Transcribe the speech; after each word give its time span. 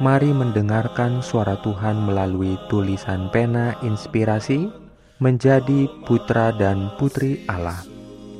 Mari 0.00 0.32
mendengarkan 0.32 1.20
suara 1.20 1.60
Tuhan 1.60 2.08
melalui 2.08 2.56
tulisan 2.72 3.28
pena 3.28 3.76
inspirasi 3.84 4.72
menjadi 5.20 5.84
putra 6.08 6.48
dan 6.56 6.88
putri 6.96 7.44
Allah. 7.44 7.76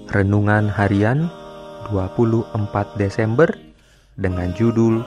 Renungan 0.08 0.72
harian 0.72 1.28
24 1.92 2.56
Desember 2.96 3.52
dengan 4.16 4.56
judul 4.56 5.04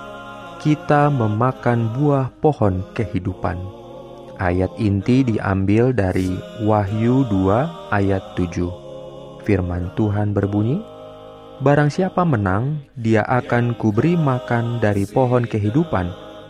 Kita 0.61 1.09
memakan 1.09 1.89
buah 1.97 2.29
pohon 2.37 2.85
kehidupan. 2.93 3.57
Ayat 4.37 4.69
inti 4.77 5.25
diambil 5.25 5.97
dari 5.97 6.29
Wahyu 6.61 7.25
2 7.25 7.89
ayat 7.89 8.21
7. 8.37 9.41
Firman 9.41 9.89
Tuhan 9.97 10.35
berbunyi, 10.35 10.77
Barang 11.55 11.87
siapa 11.87 12.27
menang, 12.27 12.83
dia 12.99 13.23
akan 13.23 13.79
kuberi 13.79 14.19
makan 14.19 14.83
dari 14.83 15.07
pohon 15.07 15.47
kehidupan 15.47 16.24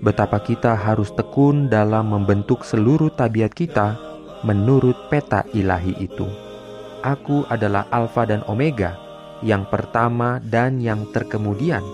betapa 0.00 0.40
kita 0.40 0.72
harus 0.72 1.12
tekun 1.12 1.68
dalam 1.68 2.08
membentuk 2.08 2.64
seluruh 2.64 3.12
tabiat 3.12 3.52
kita 3.52 3.96
menurut 4.44 4.96
peta 5.12 5.44
ilahi 5.52 5.96
itu. 6.00 6.24
Aku 7.00 7.44
adalah 7.48 7.88
Alfa 7.92 8.28
dan 8.28 8.44
Omega, 8.48 8.96
yang 9.40 9.64
pertama 9.68 10.40
dan 10.44 10.80
yang 10.80 11.08
terkemudian, 11.12 11.84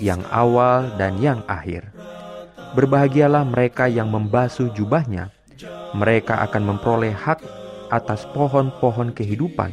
yang 0.00 0.20
awal 0.28 0.88
dan 1.00 1.16
yang 1.20 1.40
akhir. 1.48 1.88
Berbahagialah 2.76 3.44
mereka 3.48 3.88
yang 3.88 4.12
membasuh 4.12 4.68
jubahnya, 4.72 5.32
mereka 5.96 6.44
akan 6.44 6.74
memperoleh 6.74 7.14
hak 7.14 7.40
atas 7.88 8.26
pohon-pohon 8.34 9.14
kehidupan 9.14 9.70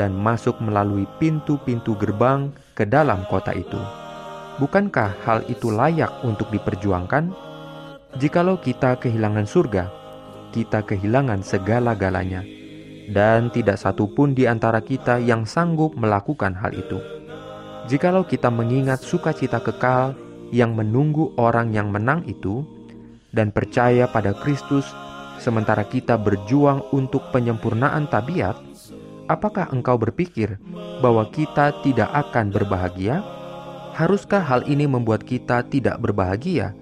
dan 0.00 0.16
masuk 0.16 0.56
melalui 0.64 1.04
pintu-pintu 1.20 1.92
gerbang 2.00 2.48
ke 2.72 2.88
dalam 2.88 3.28
kota 3.28 3.52
itu. 3.52 3.99
Bukankah 4.60 5.24
hal 5.24 5.48
itu 5.48 5.72
layak 5.72 6.20
untuk 6.20 6.52
diperjuangkan? 6.52 7.32
Jikalau 8.20 8.60
kita 8.60 9.00
kehilangan 9.00 9.48
surga, 9.48 9.88
kita 10.52 10.84
kehilangan 10.84 11.40
segala-galanya, 11.40 12.44
dan 13.08 13.48
tidak 13.48 13.80
satu 13.80 14.12
pun 14.12 14.36
di 14.36 14.44
antara 14.44 14.84
kita 14.84 15.16
yang 15.16 15.48
sanggup 15.48 15.96
melakukan 15.96 16.52
hal 16.52 16.76
itu. 16.76 17.00
Jikalau 17.88 18.28
kita 18.28 18.52
mengingat 18.52 19.00
sukacita 19.00 19.64
kekal 19.64 20.12
yang 20.52 20.76
menunggu 20.76 21.32
orang 21.40 21.72
yang 21.72 21.88
menang 21.88 22.20
itu, 22.28 22.60
dan 23.32 23.56
percaya 23.56 24.12
pada 24.12 24.36
Kristus, 24.44 24.84
sementara 25.40 25.88
kita 25.88 26.20
berjuang 26.20 26.84
untuk 26.92 27.32
penyempurnaan 27.32 28.12
tabiat, 28.12 28.60
apakah 29.24 29.72
engkau 29.72 29.96
berpikir 29.96 30.60
bahwa 31.00 31.24
kita 31.32 31.80
tidak 31.80 32.12
akan 32.12 32.52
berbahagia? 32.52 33.39
Haruskah 34.00 34.40
hal 34.40 34.64
ini 34.64 34.88
membuat 34.88 35.28
kita 35.28 35.60
tidak 35.68 36.00
berbahagia 36.00 36.72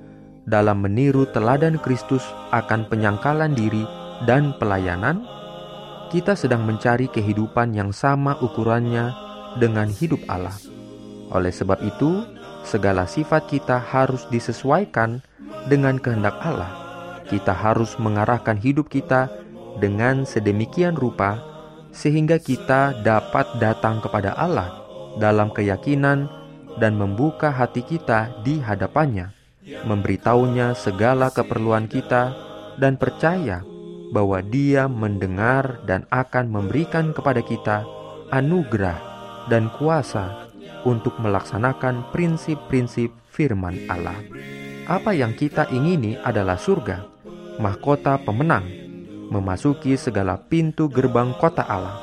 dalam 0.46 0.86
meniru 0.86 1.26
teladan 1.26 1.74
Kristus 1.82 2.22
akan 2.54 2.86
penyangkalan 2.86 3.58
diri 3.58 3.82
dan 4.22 4.54
pelayanan? 4.62 5.26
Kita 6.14 6.38
sedang 6.38 6.62
mencari 6.62 7.10
kehidupan 7.10 7.74
yang 7.74 7.90
sama 7.90 8.38
ukurannya 8.38 9.10
dengan 9.58 9.90
hidup 9.90 10.22
Allah. 10.30 10.54
Oleh 11.34 11.50
sebab 11.50 11.82
itu, 11.82 12.22
segala 12.62 13.02
sifat 13.10 13.50
kita 13.50 13.82
harus 13.82 14.22
disesuaikan 14.30 15.18
dengan 15.66 15.98
kehendak 15.98 16.38
Allah. 16.38 16.70
Kita 17.26 17.50
harus 17.50 17.98
mengarahkan 17.98 18.62
hidup 18.62 18.86
kita 18.86 19.26
dengan 19.82 20.22
sedemikian 20.22 20.94
rupa 20.94 21.42
sehingga 21.90 22.38
kita 22.38 23.02
dapat 23.02 23.58
datang 23.58 23.98
kepada 23.98 24.38
Allah 24.38 24.70
dalam 25.18 25.50
keyakinan 25.50 26.37
dan 26.78 26.94
membuka 26.94 27.50
hati 27.50 27.82
kita 27.82 28.42
di 28.46 28.62
hadapannya, 28.62 29.34
memberitahunya 29.84 30.78
segala 30.78 31.28
keperluan 31.34 31.90
kita, 31.90 32.34
dan 32.78 32.94
percaya 32.94 33.66
bahwa 34.14 34.40
Dia 34.40 34.88
mendengar 34.88 35.84
dan 35.84 36.08
akan 36.08 36.48
memberikan 36.48 37.12
kepada 37.12 37.44
kita 37.44 37.84
anugerah 38.32 38.96
dan 39.52 39.68
kuasa 39.76 40.48
untuk 40.86 41.18
melaksanakan 41.20 42.08
prinsip-prinsip 42.14 43.12
firman 43.28 43.76
Allah. 43.90 44.16
Apa 44.88 45.12
yang 45.12 45.36
kita 45.36 45.68
ingini 45.68 46.16
adalah 46.24 46.56
surga, 46.56 47.04
mahkota 47.60 48.16
pemenang, 48.24 48.64
memasuki 49.28 50.00
segala 50.00 50.40
pintu 50.40 50.88
gerbang 50.88 51.36
kota 51.36 51.60
Allah, 51.60 52.00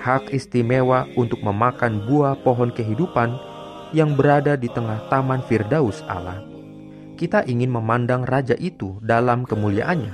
hak 0.00 0.32
istimewa 0.32 1.04
untuk 1.18 1.44
memakan 1.44 2.08
buah 2.08 2.40
pohon 2.40 2.72
kehidupan 2.72 3.36
yang 3.96 4.12
berada 4.12 4.60
di 4.60 4.68
tengah 4.68 5.08
taman 5.08 5.40
Firdaus 5.48 6.04
Allah. 6.04 6.44
Kita 7.16 7.48
ingin 7.48 7.72
memandang 7.72 8.28
raja 8.28 8.52
itu 8.60 9.00
dalam 9.00 9.48
kemuliaannya. 9.48 10.12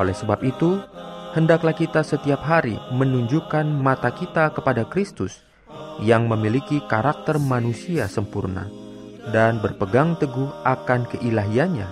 Oleh 0.00 0.16
sebab 0.16 0.40
itu, 0.40 0.80
hendaklah 1.36 1.76
kita 1.76 2.00
setiap 2.00 2.40
hari 2.40 2.80
menunjukkan 2.96 3.68
mata 3.68 4.08
kita 4.08 4.56
kepada 4.56 4.88
Kristus 4.88 5.44
yang 6.00 6.24
memiliki 6.24 6.80
karakter 6.88 7.36
manusia 7.36 8.08
sempurna 8.08 8.72
dan 9.28 9.60
berpegang 9.60 10.16
teguh 10.16 10.48
akan 10.64 11.04
keilahiannya. 11.12 11.88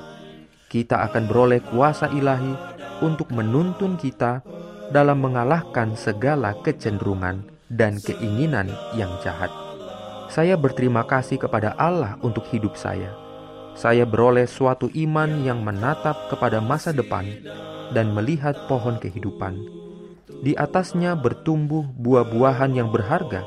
Kita 0.72 1.04
akan 1.12 1.28
beroleh 1.28 1.60
kuasa 1.60 2.08
ilahi 2.08 2.56
untuk 3.04 3.28
menuntun 3.36 4.00
kita 4.00 4.40
dalam 4.88 5.20
mengalahkan 5.20 5.92
segala 5.92 6.56
kecenderungan 6.64 7.44
dan 7.68 8.00
keinginan 8.00 8.72
yang 8.96 9.12
jahat. 9.20 9.71
Saya 10.32 10.56
berterima 10.56 11.04
kasih 11.04 11.36
kepada 11.36 11.76
Allah 11.76 12.16
untuk 12.24 12.48
hidup 12.48 12.72
saya. 12.72 13.12
Saya 13.76 14.08
beroleh 14.08 14.48
suatu 14.48 14.88
iman 14.96 15.28
yang 15.44 15.60
menatap 15.60 16.32
kepada 16.32 16.56
masa 16.56 16.88
depan 16.88 17.28
dan 17.92 18.16
melihat 18.16 18.56
pohon 18.64 18.96
kehidupan. 18.96 19.60
Di 20.40 20.56
atasnya 20.56 21.12
bertumbuh 21.20 21.84
buah-buahan 22.00 22.72
yang 22.72 22.88
berharga, 22.88 23.44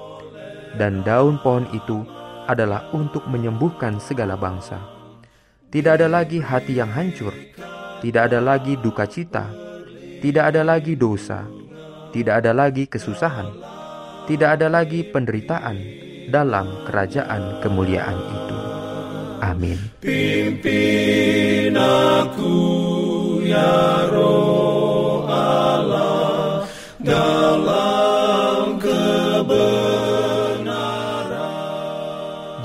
dan 0.78 1.01
daun 1.01 1.41
pohon 1.41 1.66
itu 1.74 2.06
adalah 2.45 2.85
untuk 2.94 3.25
menyembuhkan 3.34 3.97
segala 3.97 4.38
bangsa. 4.38 4.78
Tidak 5.74 5.90
ada 5.90 6.06
lagi 6.06 6.38
hati 6.38 6.78
yang 6.78 6.94
hancur, 6.94 7.34
tidak 8.06 8.29
ada 8.29 8.38
lagi 8.38 8.77
duka 8.77 9.09
cita, 9.09 9.50
tidak 10.21 10.54
ada 10.54 10.62
lagi 10.62 10.94
dosa, 10.94 11.50
tidak 12.13 12.45
ada 12.45 12.54
lagi 12.54 12.86
kesusahan, 12.86 13.50
tidak 14.30 14.62
ada 14.62 14.69
lagi 14.69 15.01
penderitaan 15.01 16.05
dalam 16.30 16.68
kerajaan 16.88 17.62
kemuliaan 17.62 18.18
itu. 18.18 18.57
Amin. 19.44 19.77
Pimpin 20.01 21.75
aku 21.77 22.56
ya 23.45 24.10
roh 24.10 25.27
Allah 25.30 26.66
dalam 26.98 28.81
kebenaran. 28.81 29.86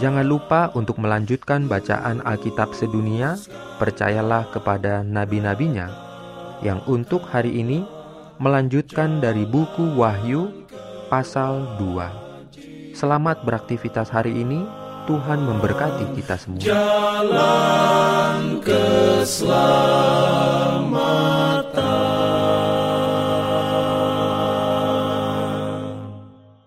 Jangan 0.00 0.24
lupa 0.24 0.72
untuk 0.72 0.96
melanjutkan 0.96 1.68
bacaan 1.68 2.24
Alkitab 2.24 2.72
sedunia, 2.72 3.36
percayalah 3.76 4.48
kepada 4.48 5.04
nabi-nabinya, 5.04 5.92
yang 6.64 6.80
untuk 6.88 7.28
hari 7.28 7.60
ini 7.60 7.84
melanjutkan 8.40 9.20
dari 9.20 9.44
buku 9.44 10.00
Wahyu 10.00 10.64
pasal 11.12 11.76
2. 11.76 12.19
Selamat 13.00 13.40
beraktivitas 13.48 14.12
hari 14.12 14.44
ini. 14.44 14.60
Tuhan 15.08 15.40
memberkati 15.40 16.20
kita 16.20 16.36
semua. 16.36 16.60
Jalan 16.60 18.60